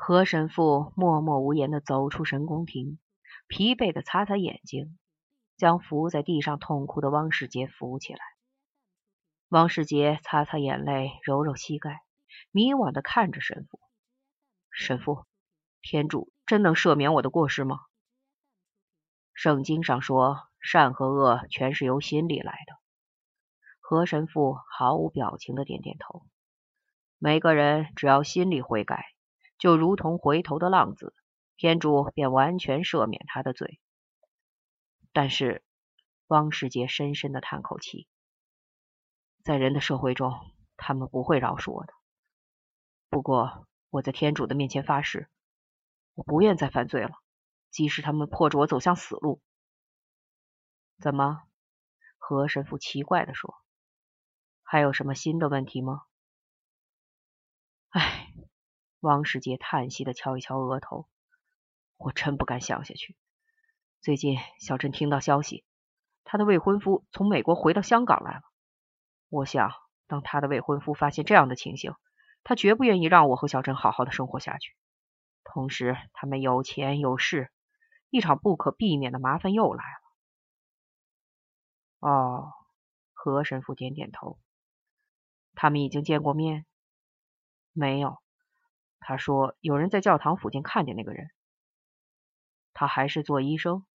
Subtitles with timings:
[0.00, 2.98] 何神父默默无言地走出神宫亭，
[3.48, 4.96] 疲惫地擦擦眼睛，
[5.56, 8.20] 将伏在地上痛哭的汪世杰扶起来。
[9.48, 12.00] 汪世杰擦擦眼泪，揉揉膝盖，
[12.52, 13.80] 迷惘地看着神父。
[14.70, 15.26] 神父，
[15.82, 17.80] 天主真能赦免我的过失吗？
[19.34, 22.78] 圣经上说，善和恶全是由心里来的。
[23.80, 26.24] 何神父毫无表情的点点头。
[27.18, 29.04] 每个人只要心里悔改，
[29.58, 31.14] 就如同回头的浪子，
[31.56, 33.80] 天主便完全赦免他的罪。
[35.12, 35.64] 但是，
[36.28, 38.06] 汪世杰深深的叹口气。
[39.42, 40.32] 在人的社会中，
[40.76, 41.92] 他们不会饶恕我的。
[43.08, 45.28] 不过，我在天主的面前发誓，
[46.14, 47.10] 我不愿再犯罪了，
[47.70, 49.40] 即使他们迫着我走向死路。
[51.00, 51.42] 怎么？
[52.18, 53.54] 何神父奇怪的说
[54.62, 56.02] ：“还有什么新的问题吗？”
[59.00, 61.08] 汪世杰叹息的敲一敲额头
[61.96, 63.16] ：“我真不敢想下去。
[64.00, 65.64] 最近，小镇听到消息，
[66.24, 68.42] 他的未婚夫从美国回到香港来了。”
[69.30, 69.72] 我想，
[70.06, 71.94] 当他的未婚夫发现这样的情形，
[72.42, 74.74] 他绝不愿意让我和小珍好好的生活下去。
[75.44, 77.52] 同时，他们有钱有势，
[78.10, 79.84] 一场不可避免的麻烦又来
[82.00, 82.08] 了。
[82.08, 82.52] 哦，
[83.12, 84.38] 何神父点点头。
[85.54, 86.66] 他们已经见过面？
[87.72, 88.18] 没有。
[89.08, 91.30] 他说有人在教堂附近看见那个人。
[92.74, 93.86] 他还是做医生？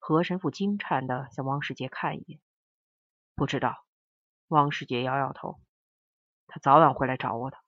[0.00, 2.40] 何神父惊颤的向汪世杰看一眼。
[3.36, 3.86] 不知道。
[4.48, 5.60] 汪世杰摇摇头，
[6.48, 7.58] 他早晚会来找我的。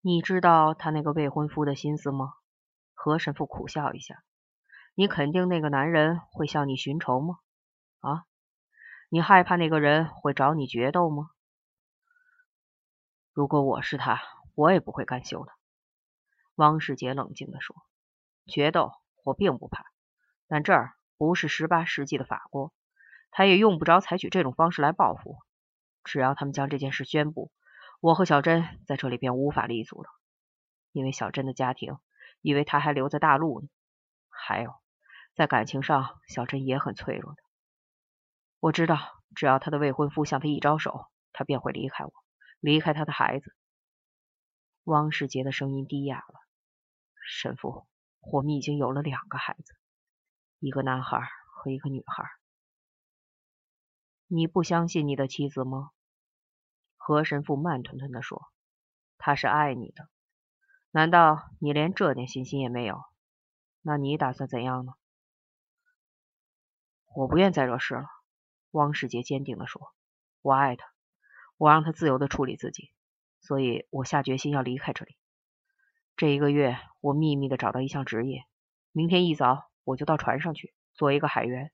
[0.00, 2.34] 你知道他那个未婚夫的心思吗？
[2.92, 4.24] 何神父苦笑一下。
[4.96, 7.38] 你肯定那个男人会向你寻仇吗？
[8.00, 8.24] 啊？
[9.10, 11.30] 你害怕那个人会找你决斗吗？
[13.32, 14.20] 如果我是他，
[14.54, 15.52] 我也不会甘休的。
[16.56, 17.76] 汪世杰冷静地说
[18.46, 18.92] ：“决斗
[19.24, 19.84] 我并不怕，
[20.46, 22.72] 但这儿不是十八世纪的法国。”
[23.34, 25.38] 他也用不着采取这种方式来报复我。
[26.04, 27.50] 只要他们将这件事宣布，
[28.00, 30.10] 我和小珍在这里便无法立足了。
[30.92, 31.96] 因为小珍的家庭
[32.42, 33.68] 以为他还留在大陆呢。
[34.28, 34.74] 还有，
[35.34, 37.42] 在感情上，小珍也很脆弱的。
[38.60, 38.98] 我知道，
[39.34, 42.12] 只要他的未婚夫向他一招手，他便会离开我，
[42.60, 43.54] 离开他的孩子。
[44.84, 46.40] 汪世杰的声音低哑了
[47.24, 47.86] ：“神父，
[48.20, 49.76] 我们已经有了两个孩子，
[50.58, 51.20] 一个男孩
[51.54, 52.28] 和一个女孩。”
[54.26, 55.90] 你不相信你的妻子吗？
[56.96, 58.50] 何神父慢吞吞地说
[59.18, 60.08] ：“他是爱你的。
[60.90, 63.04] 难道你连这点信心也没有？
[63.82, 64.94] 那你打算怎样呢？”
[67.14, 68.06] 我不愿再惹事了。”
[68.72, 69.94] 汪世杰坚定地说
[70.42, 70.92] ：“我爱他，
[71.56, 72.90] 我让他自由的处理自己，
[73.42, 75.16] 所以我下决心要离开这里。
[76.16, 78.46] 这一个月，我秘密的找到一项职业，
[78.92, 81.70] 明天一早我就到船上去做一个海员。”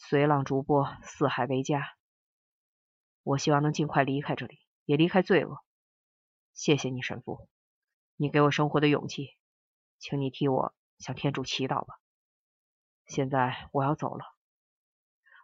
[0.00, 1.96] 随浪逐波，四海为家。
[3.24, 5.58] 我希望能尽快离开这里，也离开罪恶。
[6.54, 7.48] 谢谢你，神父，
[8.14, 9.36] 你给我生活的勇气，
[9.98, 11.98] 请你替我向天主祈祷吧。
[13.06, 14.24] 现在我要走了。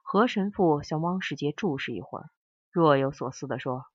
[0.02, 2.30] 何神父向汪世杰注视一会儿，
[2.70, 3.86] 若有所思地说：“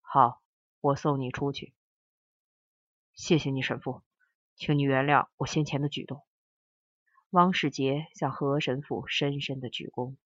[0.00, 0.40] 好，
[0.80, 1.74] 我送你出去。”
[3.14, 4.02] 谢谢你，神父，
[4.54, 6.22] 请你原谅我先前的举动。
[7.30, 10.16] 汪世杰向何神父深深的鞠躬。